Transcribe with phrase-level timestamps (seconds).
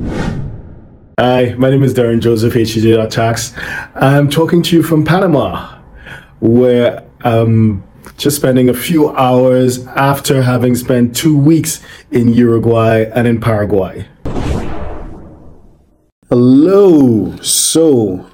[0.00, 3.52] Hi, my name is Derren Joseph, HTJ.tax.
[3.94, 5.78] I'm talking to you from Panama,
[6.40, 7.84] where I'm
[8.16, 14.08] just spending a few hours after having spent two weeks in Uruguay and in Paraguay.
[16.30, 17.36] Hello.
[17.42, 18.30] So,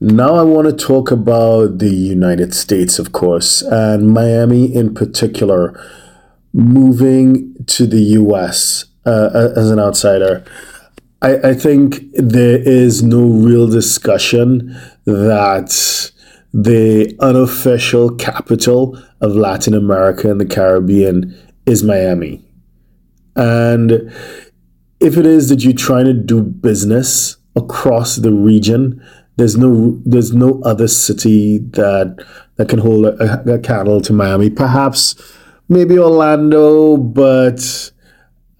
[0.00, 5.78] now I want to talk about the United States, of course, and Miami in particular,
[6.54, 10.44] moving to the US uh, as an outsider.
[11.22, 16.12] I, I think there is no real discussion that
[16.52, 22.42] the unofficial capital of Latin America and the Caribbean is Miami.
[23.34, 24.12] And
[25.00, 29.02] if it is that you're trying to do business across the region,
[29.36, 32.24] there's no there's no other city that
[32.56, 34.48] that can hold a, a candle to Miami.
[34.48, 35.14] Perhaps
[35.68, 37.90] maybe Orlando, but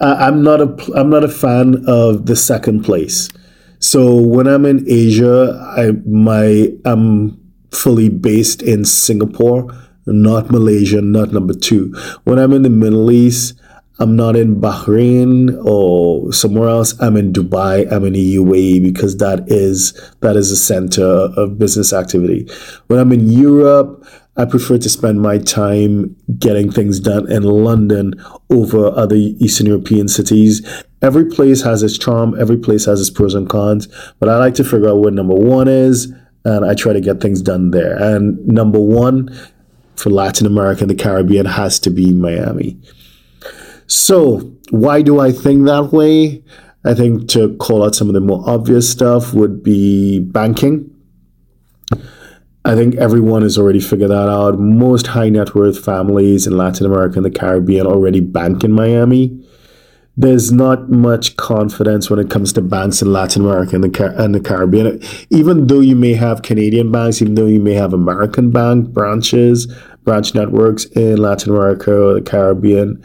[0.01, 3.31] I'm not a I'm not a fan of the second place.
[3.79, 9.73] So when I'm in Asia, I my I'm fully based in Singapore,
[10.07, 11.95] not Malaysia, not number two.
[12.25, 13.59] When I'm in the Middle East,
[13.99, 16.99] I'm not in Bahrain or somewhere else.
[17.01, 17.91] I'm in Dubai.
[17.91, 22.47] I'm in the UAE because that is that is a center of business activity.
[22.89, 24.05] When I'm in Europe,
[24.37, 28.15] I prefer to spend my time getting things done in London
[28.51, 30.85] over other Eastern European cities.
[31.01, 34.55] Every place has its charm, every place has its pros and cons, but I like
[34.55, 36.13] to figure out what number one is,
[36.45, 37.97] and I try to get things done there.
[37.97, 39.35] And number one
[39.97, 42.79] for Latin America and the Caribbean has to be Miami.
[43.87, 46.43] So, why do I think that way?
[46.85, 50.96] I think to call out some of the more obvious stuff would be banking
[52.67, 54.59] I think everyone has already figured that out.
[54.59, 59.41] Most high net worth families in Latin America and the Caribbean already bank in Miami.
[60.17, 64.15] There's not much confidence when it comes to banks in Latin America and the, Car-
[64.17, 65.01] and the Caribbean.
[65.31, 69.73] Even though you may have Canadian banks, even though you may have American bank branches,
[70.03, 73.01] branch networks in Latin America or the Caribbean,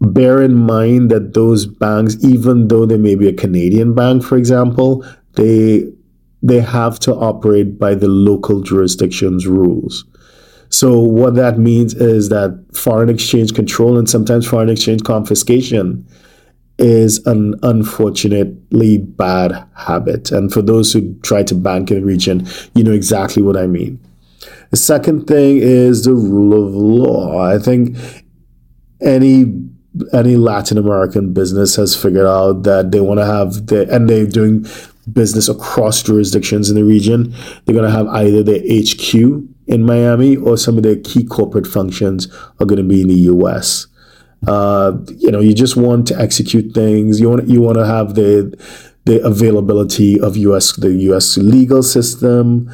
[0.00, 4.36] bear in mind that those banks, even though they may be a Canadian bank, for
[4.36, 5.04] example,
[5.34, 5.84] they
[6.42, 10.04] they have to operate by the local jurisdiction's rules.
[10.70, 16.06] So what that means is that foreign exchange control and sometimes foreign exchange confiscation
[16.78, 20.30] is an unfortunately bad habit.
[20.30, 23.66] And for those who try to bank in the region, you know exactly what I
[23.66, 23.98] mean.
[24.70, 27.40] The second thing is the rule of law.
[27.42, 27.96] I think
[29.00, 29.46] any
[30.12, 34.26] any Latin American business has figured out that they want to have the and they're
[34.26, 34.64] doing
[35.12, 37.34] business across jurisdictions in the region.
[37.64, 39.14] They're going to have either their HQ
[39.66, 42.26] in Miami or some of their key corporate functions
[42.60, 43.86] are going to be in the US.
[44.46, 47.20] Uh, you know, you just want to execute things.
[47.20, 48.56] You want you want to have the
[49.04, 52.70] the availability of US the US legal system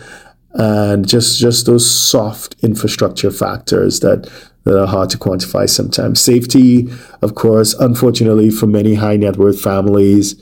[0.55, 4.31] and just just those soft infrastructure factors that
[4.65, 6.21] that are hard to quantify sometimes.
[6.21, 6.89] Safety,
[7.23, 10.35] of course, unfortunately for many high net worth families,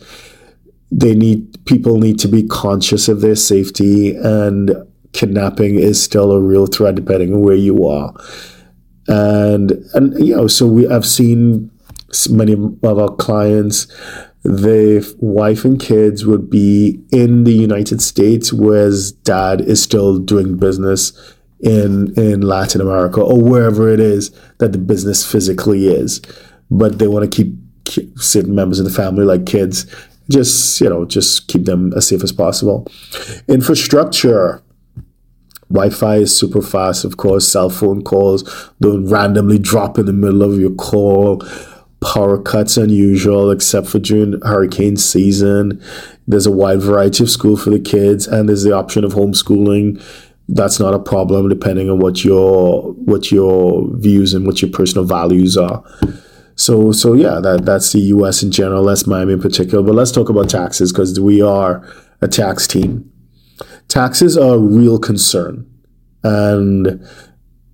[0.93, 4.71] they need people need to be conscious of their safety and
[5.13, 8.13] kidnapping is still a real threat depending on where you are.
[9.09, 11.71] And and you know so we i've seen
[12.31, 13.93] many of our clients
[14.45, 20.57] their wife and kids would be in the united states whereas dad is still doing
[20.57, 21.13] business
[21.61, 24.31] in in latin america or wherever it is
[24.63, 26.23] that the business physically is.
[26.71, 29.93] But they want to keep certain members of the family like kids
[30.33, 32.87] just you know just keep them as safe as possible.
[33.49, 34.63] Infrastructure.
[35.71, 37.49] Wi-fi is super fast of course.
[37.49, 41.43] Cell phone calls don't randomly drop in the middle of your call.
[42.03, 45.81] Power cuts unusual except for during hurricane season.
[46.27, 50.03] There's a wide variety of school for the kids and there's the option of homeschooling.
[50.49, 55.05] That's not a problem depending on what your what your views and what your personal
[55.05, 55.83] values are
[56.55, 58.43] so so yeah, that that's the U.S.
[58.43, 58.85] in general.
[58.85, 59.83] That's Miami in particular.
[59.83, 61.87] But let's talk about taxes because we are
[62.21, 63.11] a tax team.
[63.89, 65.67] Taxes are a real concern,
[66.23, 67.07] and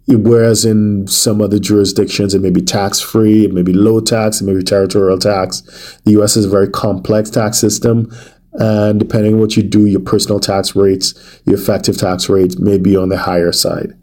[0.07, 4.41] whereas in some other jurisdictions it may be tax free, it may be low tax,
[4.41, 5.99] it may be territorial tax.
[6.05, 6.37] The U.S.
[6.37, 8.11] is a very complex tax system,
[8.53, 12.79] and depending on what you do, your personal tax rates, your effective tax rates may
[12.79, 13.98] be on the higher side.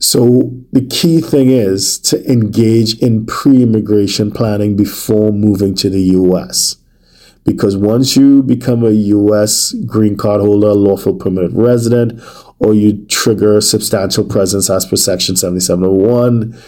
[0.00, 6.76] So the key thing is to engage in pre-immigration planning before moving to the US.
[7.44, 12.20] Because once you become a US green card holder, lawful permanent resident,
[12.58, 16.58] or you trigger substantial presence as per section 7701,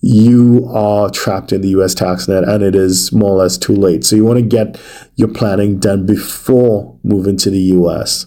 [0.00, 3.74] you are trapped in the US tax net and it is more or less too
[3.74, 4.04] late.
[4.04, 4.80] So you want to get
[5.16, 8.26] your planning done before moving to the US.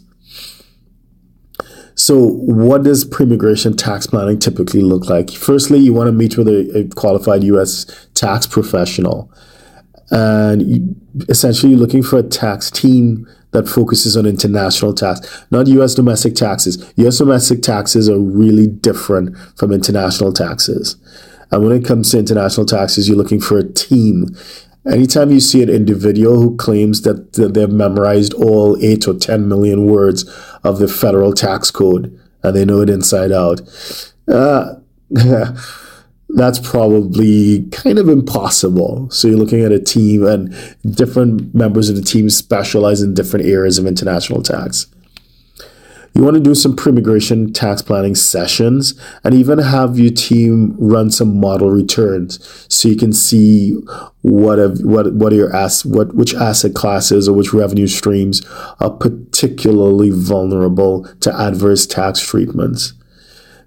[2.09, 5.29] So, what does pre-immigration tax planning typically look like?
[5.29, 7.85] Firstly, you want to meet with a, a qualified U.S.
[8.15, 9.31] tax professional,
[10.09, 10.95] and
[11.29, 15.93] essentially you're looking for a tax team that focuses on international tax, not U.S.
[15.93, 16.91] domestic taxes.
[16.95, 17.19] U.S.
[17.19, 20.95] domestic taxes are really different from international taxes.
[21.51, 24.35] And when it comes to international taxes, you're looking for a team.
[24.87, 29.85] Anytime you see an individual who claims that they've memorized all eight or 10 million
[29.85, 30.23] words
[30.63, 33.61] of the federal tax code and they know it inside out,
[34.27, 34.75] uh,
[36.29, 39.09] that's probably kind of impossible.
[39.09, 40.53] So you're looking at a team, and
[40.89, 44.87] different members of the team specialize in different areas of international tax.
[46.19, 48.93] You want to do some pre-immigration tax planning sessions
[49.23, 53.71] and even have your team run some model returns so you can see
[54.19, 58.45] what what what are your ass what which asset classes or which revenue streams
[58.81, 62.91] are particularly vulnerable to adverse tax treatments.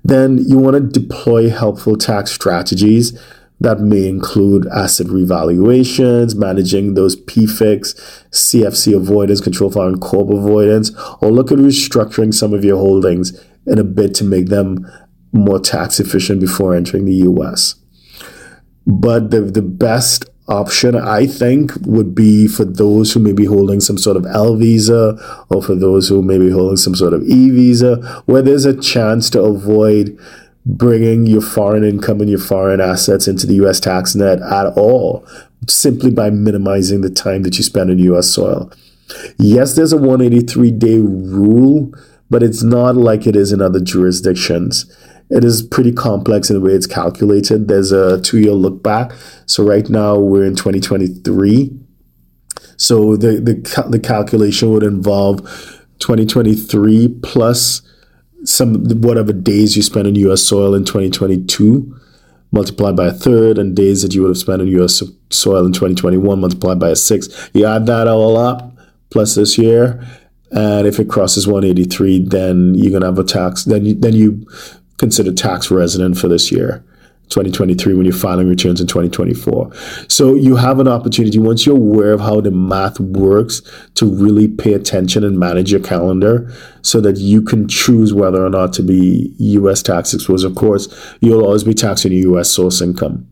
[0.04, 3.18] Then you want to deploy helpful tax strategies
[3.62, 7.94] that may include asset revaluations, managing those PFICs,
[8.30, 13.78] CFC avoidance, control foreign corp avoidance, or look at restructuring some of your holdings in
[13.78, 14.86] a bid to make them
[15.32, 17.76] more tax efficient before entering the US.
[18.86, 23.80] But the, the best option, I think, would be for those who may be holding
[23.80, 25.16] some sort of L visa
[25.50, 28.78] or for those who may be holding some sort of E visa, where there's a
[28.78, 30.18] chance to avoid
[30.64, 35.26] bringing your foreign income and your foreign assets into the US tax net at all,
[35.68, 38.70] simply by minimizing the time that you spend in US soil.
[39.38, 41.92] Yes, there's a 183 day rule,
[42.30, 44.90] but it's not like it is in other jurisdictions.
[45.30, 47.66] It is pretty complex in the way it's calculated.
[47.66, 49.12] There's a two year look back.
[49.46, 51.70] So right now we're in 2023.
[52.76, 55.40] So the, the, the calculation would involve
[56.00, 57.80] 2023 plus
[58.44, 60.42] some whatever days you spent on U.S.
[60.42, 61.98] soil in 2022
[62.52, 65.02] multiplied by a third, and days that you would have spent on U.S.
[65.30, 67.50] soil in 2021 multiplied by a sixth.
[67.54, 68.76] You add that all up
[69.10, 70.06] plus this year,
[70.50, 73.64] and if it crosses 183, then you're gonna have a tax.
[73.64, 74.46] Then you then you
[74.98, 76.84] consider tax resident for this year.
[77.32, 79.72] 2023 when you're filing returns in 2024.
[80.08, 83.62] So you have an opportunity once you're aware of how the math works
[83.94, 86.52] to really pay attention and manage your calendar
[86.82, 90.44] so that you can choose whether or not to be US tax exposed.
[90.44, 90.88] Of course,
[91.20, 93.26] you'll always be taxing your US source income,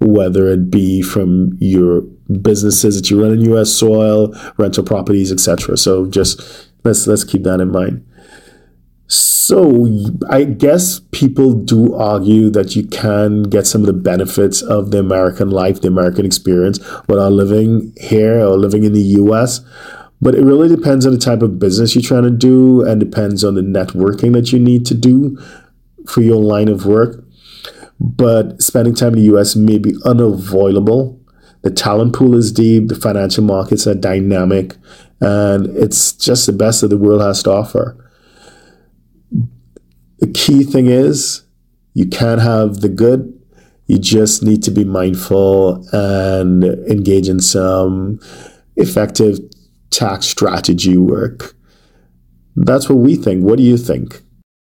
[0.00, 2.02] whether it be from your
[2.42, 5.76] businesses that you run in US soil, rental properties, etc.
[5.76, 8.04] So just let's let's keep that in mind.
[9.46, 9.86] So
[10.30, 15.00] I guess people do argue that you can get some of the benefits of the
[15.00, 19.60] American life, the American experience, without living here or living in the US.
[20.22, 23.44] But it really depends on the type of business you're trying to do and depends
[23.44, 25.38] on the networking that you need to do
[26.08, 27.22] for your line of work.
[28.00, 31.20] But spending time in the US may be unavoidable.
[31.60, 34.74] The talent pool is deep, the financial markets are dynamic,
[35.20, 38.00] and it's just the best that the world has to offer.
[40.24, 41.42] The key thing is
[41.92, 43.38] you can't have the good.
[43.84, 48.20] You just need to be mindful and engage in some
[48.74, 49.38] effective
[49.90, 51.54] tax strategy work.
[52.56, 53.44] That's what we think.
[53.44, 54.22] What do you think?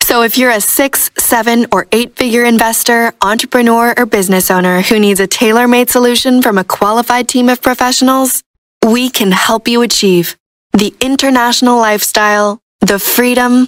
[0.01, 4.99] So, if you're a six, seven, or eight figure investor, entrepreneur, or business owner who
[4.99, 8.41] needs a tailor made solution from a qualified team of professionals,
[8.83, 10.37] we can help you achieve
[10.73, 13.67] the international lifestyle, the freedom,